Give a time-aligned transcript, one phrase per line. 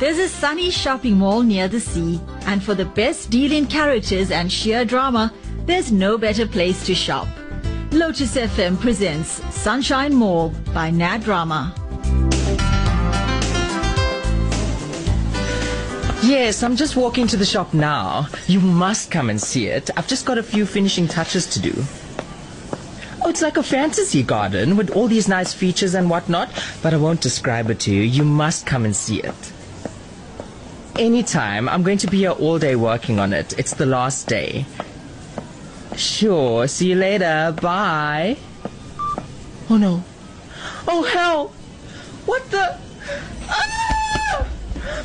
[0.00, 4.30] There's a sunny shopping mall near the sea, and for the best deal in characters
[4.30, 5.30] and sheer drama,
[5.66, 7.28] there's no better place to shop.
[7.92, 11.74] Lotus FM presents Sunshine Mall by Nad Drama.
[16.22, 18.26] Yes, I'm just walking to the shop now.
[18.46, 19.90] You must come and see it.
[19.98, 21.74] I've just got a few finishing touches to do.
[23.22, 26.48] Oh, it's like a fantasy garden with all these nice features and whatnot,
[26.82, 28.00] but I won't describe it to you.
[28.00, 29.49] You must come and see it.
[31.00, 31.66] Anytime.
[31.66, 33.58] I'm going to be here all day working on it.
[33.58, 34.66] It's the last day.
[35.96, 36.68] Sure.
[36.68, 37.56] See you later.
[37.58, 38.36] Bye.
[39.70, 40.04] Oh no.
[40.86, 41.54] Oh hell.
[42.26, 42.76] What the?
[43.48, 44.46] Ah!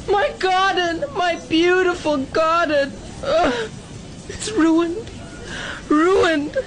[0.10, 1.06] My garden.
[1.16, 2.92] My beautiful garden.
[3.24, 3.70] Ugh.
[4.28, 5.10] It's ruined.
[5.88, 6.58] Ruined.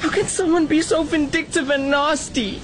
[0.00, 2.60] How can someone be so vindictive and nasty?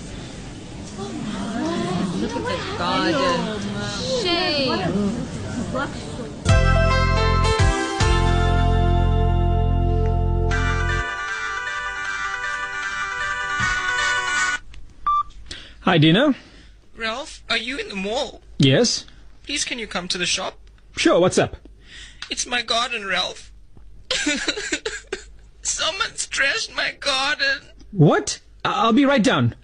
[5.70, 5.86] Hi,
[15.98, 16.34] Deena.
[16.96, 18.40] Ralph, are you in the mall?
[18.58, 19.04] Yes?
[19.42, 20.58] Please, can you come to the shop?
[20.96, 21.58] Sure, what's up?
[22.30, 23.52] It's my garden, Ralph.
[25.60, 27.58] Someone's trashed my garden.
[27.92, 28.40] What?
[28.64, 29.54] I'll be right down.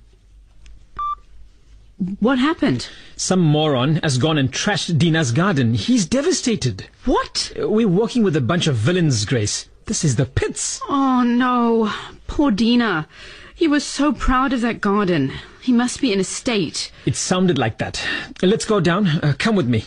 [2.20, 2.88] What happened?
[3.16, 5.74] Some moron has gone and trashed Deena's garden.
[5.74, 6.88] He's devastated.
[7.05, 7.52] What?
[7.56, 9.69] We're walking with a bunch of villains, Grace.
[9.86, 10.80] This is the pits.
[10.88, 11.92] Oh no.
[12.27, 13.06] Poor Deena.
[13.55, 15.32] He was so proud of that garden.
[15.60, 16.91] He must be in a state.
[17.06, 18.05] It sounded like that.
[18.42, 19.06] Let's go down.
[19.06, 19.84] Uh, come with me.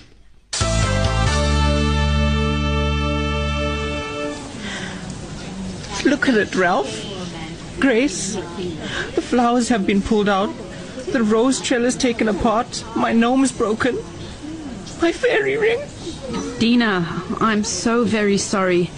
[6.06, 7.04] Look at it, Ralph.
[7.80, 8.36] Grace,
[9.16, 10.50] the flowers have been pulled out.
[11.12, 12.84] The rose trellis taken apart.
[12.96, 13.96] My gnome's broken.
[15.02, 15.82] My fairy ring.
[16.60, 18.92] Deena, I'm so very sorry.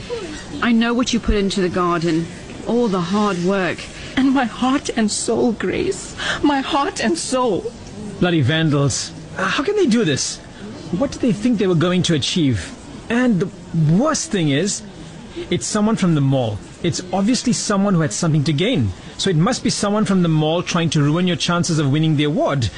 [0.61, 2.25] I know what you put into the garden.
[2.67, 3.79] All the hard work.
[4.17, 6.15] And my heart and soul, Grace.
[6.43, 7.71] My heart and soul.
[8.19, 9.11] Bloody vandals.
[9.35, 10.37] How can they do this?
[10.97, 12.75] What did they think they were going to achieve?
[13.09, 13.49] And the
[13.93, 14.81] worst thing is,
[15.49, 16.57] it's someone from the mall.
[16.83, 18.89] It's obviously someone who had something to gain.
[19.19, 22.15] So it must be someone from the mall trying to ruin your chances of winning
[22.15, 22.69] the award.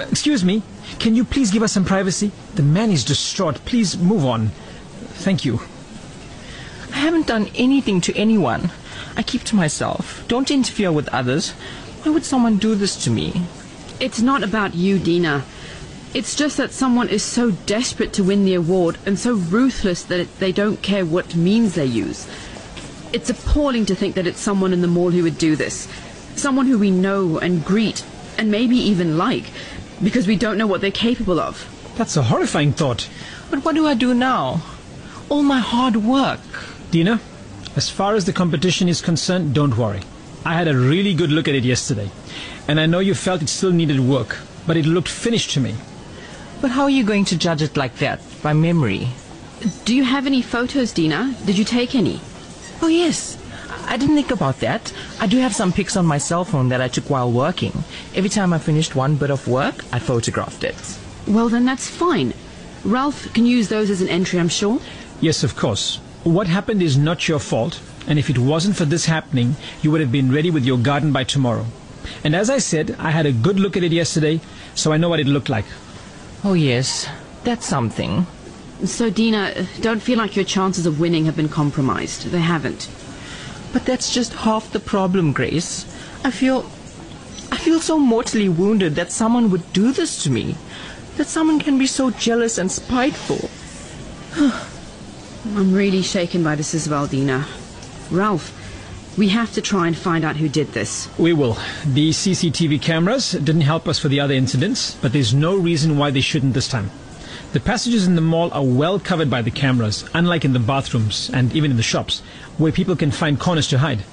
[0.00, 0.64] Excuse me,
[0.98, 2.32] can you please give us some privacy?
[2.56, 3.64] The man is distraught.
[3.64, 4.48] Please move on.
[5.14, 5.60] Thank you.
[6.92, 8.72] I haven't done anything to anyone.
[9.16, 10.24] I keep to myself.
[10.26, 11.52] Don't interfere with others.
[12.02, 13.42] Why would someone do this to me?
[14.00, 15.44] It's not about you, Deena.
[16.14, 20.40] It's just that someone is so desperate to win the award and so ruthless that
[20.40, 22.26] they don't care what means they use.
[23.16, 25.88] It's appalling to think that it's someone in the mall who would do this.
[26.34, 28.04] Someone who we know and greet
[28.36, 29.44] and maybe even like
[30.04, 31.66] because we don't know what they're capable of.
[31.96, 33.08] That's a horrifying thought.
[33.50, 34.60] But what do I do now?
[35.30, 36.40] All my hard work.
[36.90, 37.18] Deena,
[37.74, 40.02] as far as the competition is concerned, don't worry.
[40.44, 42.10] I had a really good look at it yesterday.
[42.68, 45.74] And I know you felt it still needed work, but it looked finished to me.
[46.60, 48.20] But how are you going to judge it like that?
[48.42, 49.08] By memory?
[49.86, 51.34] Do you have any photos, Deena?
[51.46, 52.20] Did you take any?
[52.82, 53.38] Oh, yes.
[53.86, 54.92] I didn't think about that.
[55.20, 57.72] I do have some pics on my cell phone that I took while working.
[58.14, 60.76] Every time I finished one bit of work, I photographed it.
[61.26, 62.34] Well, then that's fine.
[62.84, 64.80] Ralph can use those as an entry, I'm sure.
[65.20, 65.96] Yes, of course.
[66.24, 70.00] What happened is not your fault, and if it wasn't for this happening, you would
[70.00, 71.66] have been ready with your garden by tomorrow.
[72.22, 74.40] And as I said, I had a good look at it yesterday,
[74.74, 75.64] so I know what it looked like.
[76.44, 77.08] Oh, yes.
[77.44, 78.26] That's something.
[78.84, 82.26] So, Deena, don't feel like your chances of winning have been compromised.
[82.26, 82.88] They haven't.
[83.72, 85.84] But that's just half the problem, Grace.
[86.24, 86.70] I feel.
[87.50, 90.56] I feel so mortally wounded that someone would do this to me.
[91.16, 93.48] That someone can be so jealous and spiteful.
[95.56, 97.46] I'm really shaken by this as well, Deena.
[98.10, 98.52] Ralph,
[99.16, 101.08] we have to try and find out who did this.
[101.18, 101.56] We will.
[101.86, 106.10] The CCTV cameras didn't help us for the other incidents, but there's no reason why
[106.10, 106.90] they shouldn't this time.
[107.52, 111.30] The passages in the mall are well covered by the cameras, unlike in the bathrooms
[111.32, 112.20] and even in the shops,
[112.58, 114.04] where people can find corners to hide.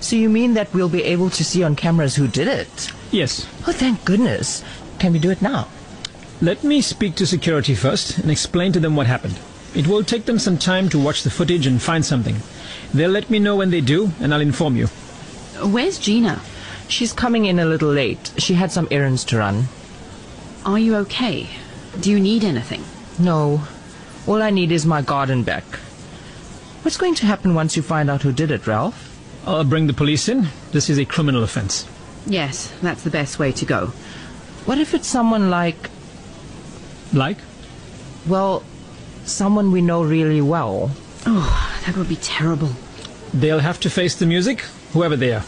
[0.00, 2.90] So you mean that we'll be able to see on cameras who did it?
[3.10, 3.46] Yes.
[3.66, 4.62] Oh, thank goodness.
[4.98, 5.68] Can we do it now?
[6.40, 9.38] Let me speak to security first and explain to them what happened.
[9.74, 12.36] It will take them some time to watch the footage and find something.
[12.94, 14.86] They'll let me know when they do, and I'll inform you.
[15.62, 16.40] Where's Gina?
[16.88, 18.32] She's coming in a little late.
[18.38, 19.68] She had some errands to run.
[20.64, 21.48] Are you okay?
[22.00, 22.84] Do you need anything?
[23.18, 23.62] No.
[24.26, 25.64] All I need is my garden back.
[26.82, 29.12] What's going to happen once you find out who did it, Ralph?
[29.46, 30.48] I'll bring the police in.
[30.72, 31.86] This is a criminal offense.
[32.26, 33.86] Yes, that's the best way to go.
[34.66, 35.90] What if it's someone like.
[37.12, 37.38] Like?
[38.26, 38.62] Well,
[39.24, 40.90] someone we know really well.
[41.24, 42.70] Oh, that would be terrible.
[43.32, 44.60] They'll have to face the music,
[44.92, 45.44] whoever they are.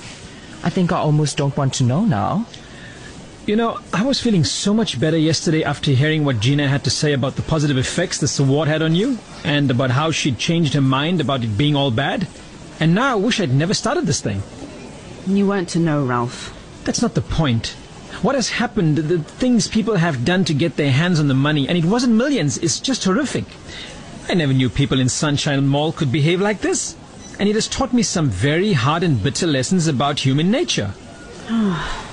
[0.63, 2.47] I think I almost don't want to know now.
[3.49, 6.91] You know, I was feeling so much better yesterday after hearing what Gina had to
[6.91, 10.75] say about the positive effects this award had on you, and about how she'd changed
[10.75, 12.29] her mind about it being all bad.
[12.79, 14.43] And now I wish I'd never started this thing.
[15.27, 16.53] You weren't to know, Ralph.
[16.85, 17.69] That's not the point.
[18.21, 21.67] What has happened, the things people have done to get their hands on the money,
[21.67, 23.47] and it wasn't millions, is just horrific.
[24.29, 26.97] I never knew people in Sunshine Mall could behave like this.
[27.41, 30.93] And it has taught me some very hard and bitter lessons about human nature.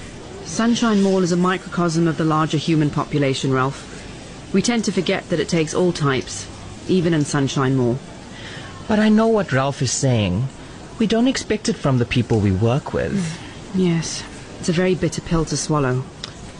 [0.55, 3.83] Sunshine Mall is a microcosm of the larger human population, Ralph.
[4.53, 6.47] We tend to forget that it takes all types,
[6.87, 7.99] even in Sunshine Mall.
[8.87, 10.47] But I know what Ralph is saying.
[10.97, 13.11] We don't expect it from the people we work with.
[13.11, 13.39] Mm.
[13.75, 14.23] Yes,
[14.57, 16.05] it's a very bitter pill to swallow.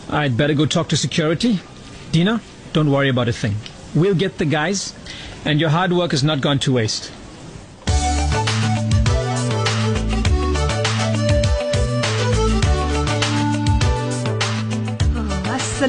[0.10, 1.62] I'd better go talk to security.
[2.12, 2.42] Deena,
[2.74, 3.56] don't worry about a thing.
[3.96, 4.94] We'll get the guys,
[5.46, 7.14] and your hard work has not gone to waste.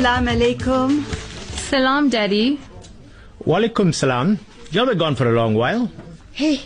[0.07, 1.05] Assalamu alaikum.
[1.69, 2.61] Salam, Daddy.
[3.45, 4.39] Walaikum salam.
[4.71, 5.91] You've been gone for a long while.
[6.31, 6.61] Hey,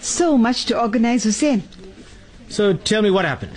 [0.00, 1.62] so much to organize, Hoosen.
[2.48, 3.52] So tell me what happened.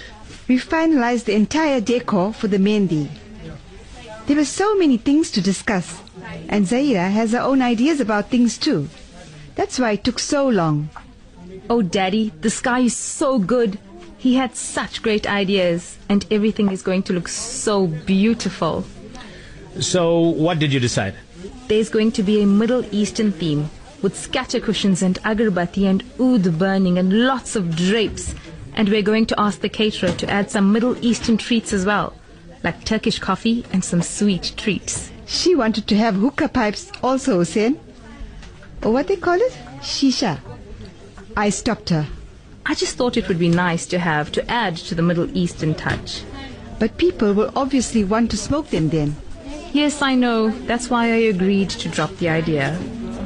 [0.50, 3.10] We finalized the entire decor for the Mendi.
[4.28, 6.02] There were so many things to discuss,
[6.50, 8.90] and Zaira has her own ideas about things too.
[9.56, 10.90] That's why it took so long.
[11.70, 13.80] Oh, Daddy, the sky is so good.
[14.18, 18.84] He had such great ideas, and everything is going to look so beautiful.
[19.80, 21.16] So what did you decide?
[21.68, 23.70] There's going to be a Middle Eastern theme
[24.02, 28.36] with scatter cushions and agarbatti and oud burning and lots of drapes.
[28.74, 32.14] And we're going to ask the caterer to add some Middle Eastern treats as well,
[32.64, 35.12] like Turkish coffee and some sweet treats.
[35.26, 37.80] She wanted to have hookah pipes also, Hoosen.
[38.84, 39.58] Or what they call it?
[39.82, 40.40] Shisha.
[41.38, 42.08] I stopped her.
[42.66, 45.74] I just thought it would be nice to have to add to the Middle Eastern
[45.74, 46.24] touch.
[46.80, 49.16] But people will obviously want to smoke them then.
[49.72, 50.50] Yes, I know.
[50.50, 52.78] That's why I agreed to drop the idea.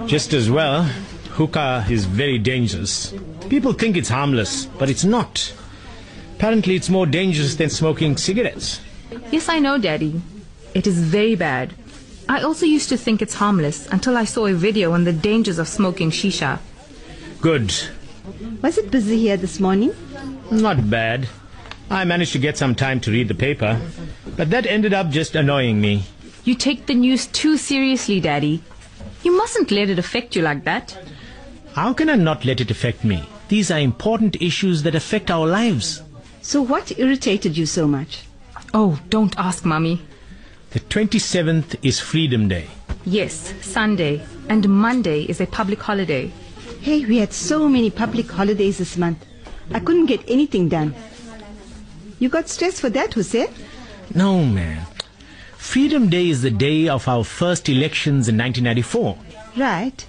[0.06, 0.84] Just as well.
[1.32, 3.14] Hookah is very dangerous.
[3.50, 5.54] People think it's harmless, but it's not.
[6.36, 8.82] Apparently, it's more dangerous than smoking cigarettes.
[9.32, 10.22] Yes, I know, Daddy.
[10.74, 11.74] It is very bad.
[12.28, 15.60] I also used to think it's harmless until I saw a video on the dangers
[15.60, 16.60] of smoking shisha.
[17.42, 17.74] Good.
[18.62, 19.94] Was it busy here this morning?
[20.52, 21.28] Not bad.
[21.90, 23.80] I managed to get some time to read the paper,
[24.38, 26.06] but that ended up just annoying me.
[26.46, 28.62] You take the news too seriously, Daddy.
[29.24, 30.98] You mustn't let it affect you like that.
[31.74, 33.24] How can I not let it affect me?
[33.48, 36.02] These are important issues that affect our lives.
[36.42, 38.26] So what irritated you so much?
[38.74, 40.02] Oh, don't ask, Mummy.
[40.72, 42.68] The 27th is Freedom Day.
[43.06, 44.22] Yes, Sunday.
[44.50, 46.32] And Monday is a public holiday.
[46.82, 49.26] Hey, we had so many public holidays this month.
[49.72, 50.94] I couldn't get anything done.
[52.20, 53.48] You got stressed for that, Hoosen?
[54.14, 54.86] No, man.
[55.64, 59.18] Freedom Day is the day of our first elections in 1994.
[59.58, 60.06] Right.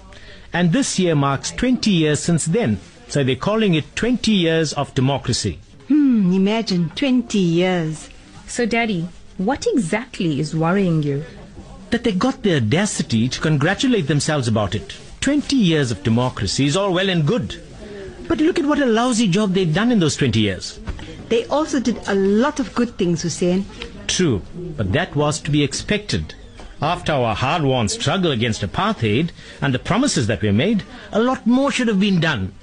[0.53, 2.79] And this year marks 20 years since then.
[3.07, 5.59] So they're calling it 20 years of democracy.
[5.87, 8.09] Hmm, imagine 20 years.
[8.45, 9.07] So, Daddy,
[9.37, 11.23] what exactly is worrying you?
[11.89, 14.95] That they got the audacity to congratulate themselves about it.
[15.21, 17.63] 20 years of democracy is all well and good.
[18.27, 20.79] But look at what a lousy job they've done in those 20 years.
[21.29, 23.65] They also did a lot of good things, Hoosen.
[24.07, 24.41] True,
[24.77, 26.35] but that was to be expected.
[26.81, 29.31] After our hard-won struggle against apartheid
[29.61, 32.53] and the promises that were made, a lot more should have been done.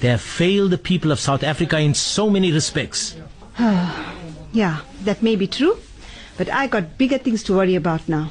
[0.00, 3.16] They have failed the people of South Africa in so many respects.
[4.50, 5.76] Yeah, that may be true,
[6.38, 8.30] but I got bigger things to worry about now.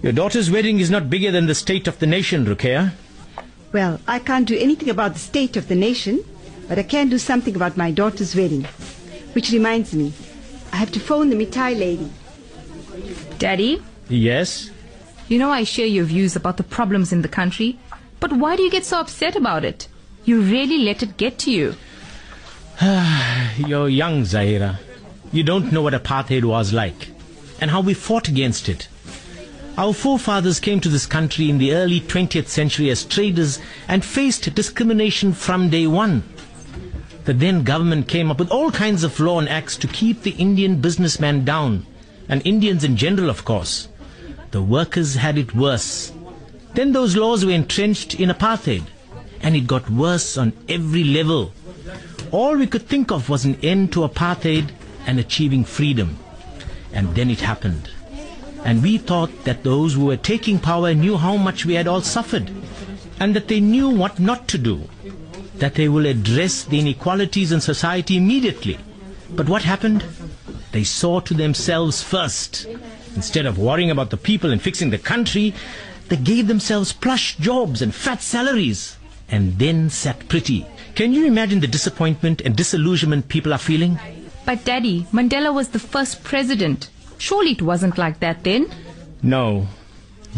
[0.00, 2.92] Your daughter's wedding is not bigger than the state of the nation, Rukia.
[3.72, 6.24] Well, I can't do anything about the state of the nation,
[6.68, 8.64] but I can do something about my daughter's wedding.
[9.32, 10.12] Which reminds me,
[10.72, 12.10] I have to phone the Mitai lady.
[13.38, 14.70] Daddy, Yes?
[15.28, 17.78] you know I share your views about the problems in the country,
[18.20, 19.86] but why do you get so upset about it?
[20.24, 21.74] You really let it get to you.
[23.56, 24.78] You're young, Zahira.
[25.32, 27.08] You don't know what apartheid was like
[27.60, 28.88] and how we fought against it.
[29.76, 34.52] Our forefathers came to this country in the early 20th century as traders and faced
[34.54, 36.22] discrimination from day one.
[37.28, 40.30] The then government came up with all kinds of law and acts to keep the
[40.38, 41.84] Indian businessman down,
[42.26, 43.88] and Indians in general, of course.
[44.50, 46.10] The workers had it worse.
[46.72, 48.84] Then those laws were entrenched in apartheid,
[49.42, 51.52] and it got worse on every level.
[52.30, 54.70] All we could think of was an end to apartheid
[55.06, 56.18] and achieving freedom.
[56.94, 57.90] And then it happened.
[58.64, 62.00] And we thought that those who were taking power knew how much we had all
[62.00, 62.50] suffered,
[63.20, 64.88] and that they knew what not to do,
[65.58, 68.78] that they will address the inequalities in society immediately.
[69.30, 70.04] But what happened?
[70.72, 72.66] They saw to themselves first.
[73.14, 75.54] Instead of worrying about the people and fixing the country,
[76.08, 78.96] they gave themselves plush jobs and fat salaries,
[79.28, 80.66] and then sat pretty.
[80.94, 83.98] Can you imagine the disappointment and disillusionment people are feeling?
[84.46, 86.88] But Daddy, Mandela was the first president.
[87.18, 88.70] Surely it wasn't like that then.
[89.22, 89.66] No.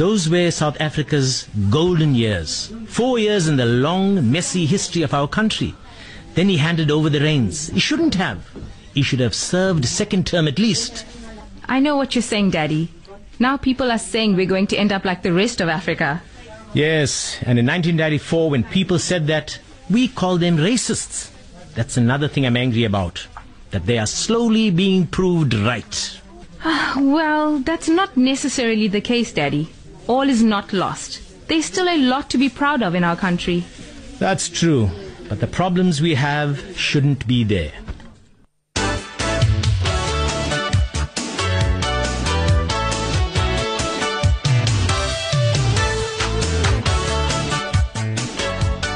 [0.00, 2.72] Those were South Africa's golden years.
[2.86, 5.74] Four years in the long, messy history of our country.
[6.32, 7.68] Then he handed over the reins.
[7.68, 8.48] He shouldn't have.
[8.94, 11.04] He should have served second term at least.
[11.68, 12.88] I know what you're saying, Daddy.
[13.38, 16.22] Now people are saying we're going to end up like the rest of Africa.
[16.72, 19.58] Yes, and in 1994, when people said that,
[19.90, 21.30] we called them racists.
[21.74, 23.26] That's another thing I'm angry about.
[23.70, 26.20] That they are slowly being proved right.
[26.96, 29.68] Well, that's not necessarily the case, Daddy.
[30.10, 31.20] All is not lost.
[31.46, 33.62] There's still a lot to be proud of in our country.
[34.18, 34.90] That's true,
[35.28, 37.70] but the problems we have shouldn't be there.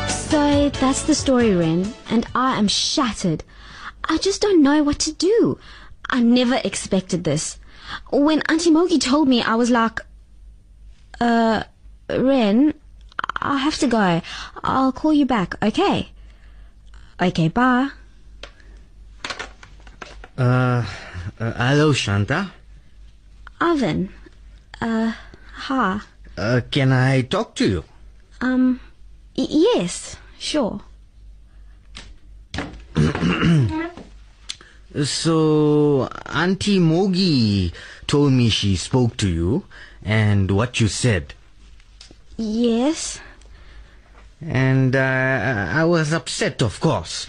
[0.09, 3.45] So that's the story, Ren, and I am shattered.
[4.09, 5.61] I just don't know what to do.
[6.11, 7.61] I never expected this.
[8.11, 10.01] When Auntie Mogi told me, I was like,
[11.21, 11.63] uh,
[12.09, 12.75] Ren,
[13.41, 14.21] I have to go.
[14.63, 16.11] I'll call you back, okay?
[17.21, 17.91] Okay, bye.
[20.37, 20.85] Uh,
[21.39, 22.51] uh, hello, Shantha.
[23.61, 24.13] Ivan,
[24.81, 25.13] uh,
[25.55, 26.07] ha.
[26.37, 27.85] Uh, can I talk to you?
[28.41, 28.81] Um,
[29.35, 30.81] yes, sure.
[35.03, 37.73] So, Auntie Mogi
[38.07, 39.65] told me she spoke to you
[40.05, 41.35] and what you said.
[42.37, 43.21] Yes.
[44.41, 47.27] And uh, I was upset, of course.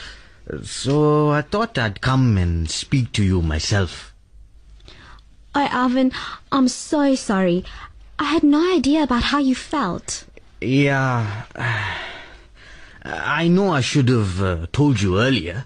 [0.63, 4.13] So I thought I'd come and speak to you myself.
[5.55, 6.11] Oh, Alvin,
[6.51, 7.63] I'm so sorry.
[8.19, 10.25] I had no idea about how you felt.
[10.61, 11.45] Yeah.
[13.05, 15.65] I know I should have uh, told you earlier.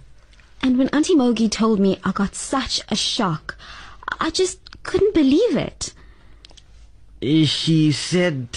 [0.61, 3.55] And when Auntie Mogi told me, I got such a shock.
[4.19, 5.93] I just couldn't believe it.
[7.21, 8.47] Uh, She said,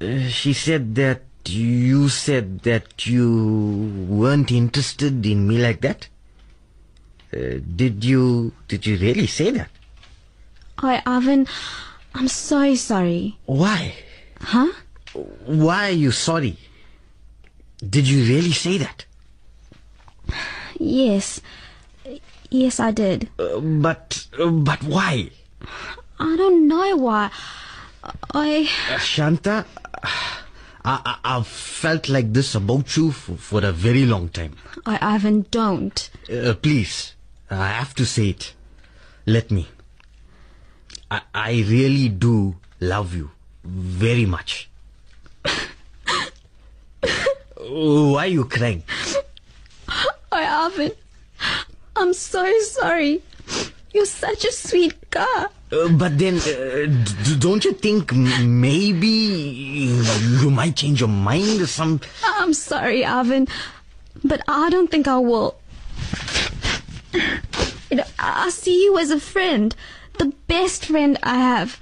[0.00, 6.08] uh, she said that you said that you weren't interested in me like that.
[7.32, 9.70] Uh, did you, did you really say that?
[10.82, 11.46] Oh, Alvin,
[12.14, 13.38] I'm so sorry.
[13.46, 13.94] Why?
[14.40, 14.72] Huh?
[15.46, 16.56] Why are you sorry?
[17.78, 19.04] Did you really say that?
[20.78, 21.40] Yes.
[22.50, 23.28] Yes, I did.
[23.38, 25.30] Uh, but, but why?
[26.18, 27.30] I don't know why.
[28.02, 28.68] I.
[28.90, 29.64] Uh, Shantha,
[30.02, 30.40] I,
[30.84, 34.56] I, I've felt like this about you for, for a very long time.
[34.86, 36.10] I, Ivan, don't.
[36.32, 37.14] Uh, please,
[37.50, 38.54] I have to say it.
[39.26, 39.68] Let me.
[41.10, 43.30] I, I really do love you
[43.64, 44.68] very much.
[47.58, 48.82] Why are you crying?
[50.32, 50.92] Oh, Alvin,
[51.96, 53.22] I'm so sorry.
[53.92, 55.46] You're such a sweet guy.
[55.72, 61.66] Uh, but then, uh, d- don't you think maybe you might change your mind or
[61.66, 62.00] some?
[62.24, 63.46] I'm sorry, Alvin,
[64.24, 65.56] but I don't think I will.
[67.12, 69.74] You know, I see you as a friend,
[70.18, 71.80] the best friend I have.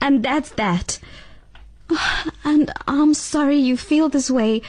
[0.00, 0.98] And that's that.
[2.44, 4.62] And I'm sorry you feel this way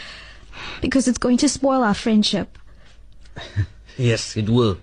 [0.82, 2.58] because it's going to spoil our friendship.
[3.98, 4.78] Yes, it will.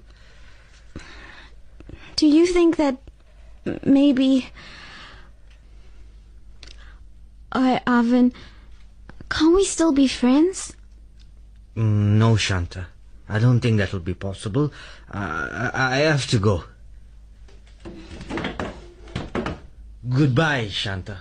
[2.17, 2.97] Do you think that
[3.85, 4.49] maybe.
[7.53, 8.33] Oh, Alvin,
[9.31, 10.75] can't we still be friends?
[11.77, 12.87] Mm, No, Shantha.
[13.29, 14.73] I don't think that will be possible.
[15.13, 16.65] Uh, I, I have to go.
[20.09, 21.19] Goodbye, Shantha.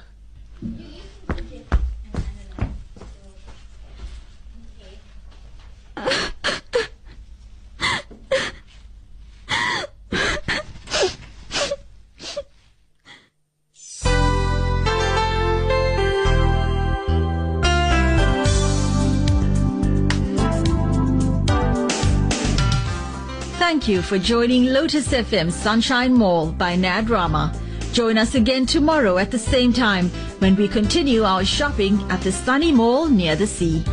[23.92, 27.54] You for joining Lotus FM Sunshine Mall by Nad Rama.
[27.92, 32.32] Join us again tomorrow at the same time when we continue our shopping at the
[32.32, 33.84] sunny mall near the sea.